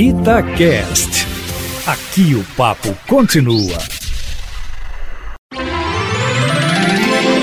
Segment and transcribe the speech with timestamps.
[0.00, 1.26] Itacast.
[1.84, 3.76] Aqui o papo continua.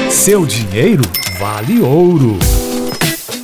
[0.09, 1.03] Seu dinheiro
[1.37, 2.39] vale ouro.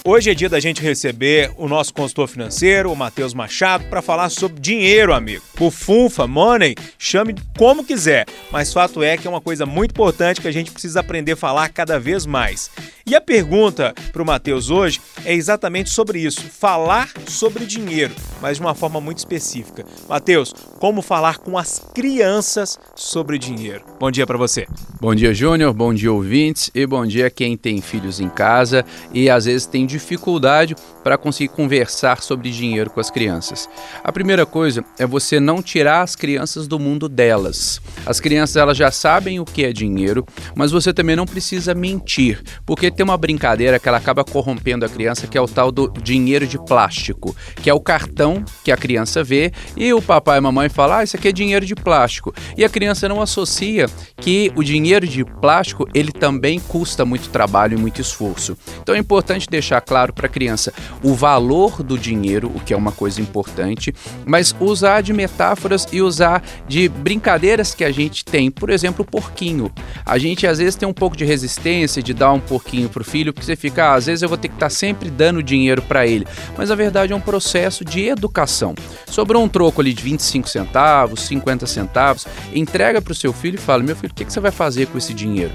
[0.06, 4.30] Hoje é dia da gente receber o nosso consultor financeiro, o Matheus Machado, para falar
[4.30, 5.44] sobre dinheiro, amigo.
[5.60, 10.40] O Funfa, Money, chame como quiser, mas fato é que é uma coisa muito importante
[10.40, 12.72] que a gente precisa aprender a falar cada vez mais.
[13.06, 18.58] E a pergunta para o Matheus hoje é exatamente sobre isso: falar sobre dinheiro, mas
[18.58, 19.86] de uma forma muito específica.
[20.08, 23.84] Matheus, como falar com as crianças sobre dinheiro?
[24.00, 24.68] Bom dia para você.
[25.00, 25.74] Bom dia, Júnior.
[25.74, 26.70] Bom dia, ouvintes.
[26.76, 31.50] E bom dia quem tem filhos em casa e às vezes tem dificuldade para conseguir
[31.50, 33.68] conversar sobre dinheiro com as crianças.
[34.04, 37.82] A primeira coisa é você não tirar as crianças do mundo delas.
[38.06, 42.42] As crianças elas já sabem o que é dinheiro, mas você também não precisa mentir,
[42.66, 45.92] porque tem uma brincadeira que ela acaba corrompendo a criança, que é o tal do
[46.02, 50.40] dinheiro de plástico, que é o cartão que a criança vê e o papai e
[50.40, 52.34] a mamãe falam: "Ah, isso aqui é dinheiro de plástico".
[52.58, 57.78] E a criança não associa que o dinheiro de plástico, ele também custa muito trabalho
[57.78, 58.58] e muito esforço.
[58.82, 60.74] Então é importante deixar claro para a criança
[61.04, 63.94] o valor do dinheiro, o que é uma coisa importante,
[64.26, 68.52] mas usar de metáforas e usar de brincadeiras que a gente tem.
[68.52, 69.72] Por exemplo, o porquinho.
[70.06, 73.34] A gente às vezes tem um pouco de resistência de dar um porquinho pro filho,
[73.34, 75.82] porque você fica, ah, às vezes eu vou ter que estar tá sempre dando dinheiro
[75.82, 76.26] para ele.
[76.58, 78.76] Mas na verdade é um processo de educação.
[79.08, 83.62] Sobrou um troco ali de 25 centavos, 50 centavos, entrega para o seu filho e
[83.62, 85.54] fala: meu filho, o que, que você vai fazer com esse dinheiro?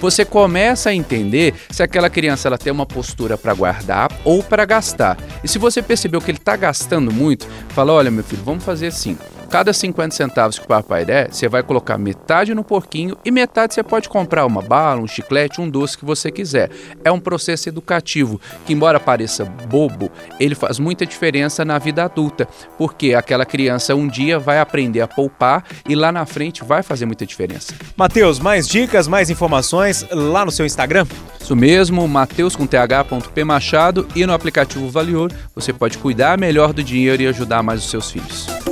[0.00, 4.66] você começa a entender se aquela criança ela tem uma postura para guardar ou para
[4.66, 5.16] gastar.
[5.42, 8.88] E se você percebeu que ele está gastando muito, fala: olha, meu filho, vamos fazer
[8.88, 9.16] assim
[9.50, 13.74] cada 50 centavos que o papai der, você vai colocar metade no porquinho e metade
[13.74, 16.70] você pode comprar uma bala, um chiclete, um doce que você quiser.
[17.04, 22.48] É um processo educativo que, embora pareça bobo, ele faz muita diferença na vida adulta,
[22.78, 27.06] porque aquela criança um dia vai aprender a poupar e lá na frente vai fazer
[27.06, 27.74] muita diferença.
[27.96, 31.06] Matheus, mais dicas, mais informações lá no seu Instagram?
[31.40, 36.82] Isso mesmo, Mateus com th.p machado e no aplicativo Valior você pode cuidar melhor do
[36.82, 38.63] dinheiro e ajudar mais os seus filhos.